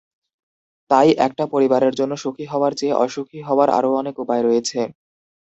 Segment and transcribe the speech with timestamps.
[0.91, 4.79] তাই, একটা পরিবারের জন্য সুখী হওয়ার চেয়ে অসুখী হওয়ার আরও অনেক উপায় রয়েছে।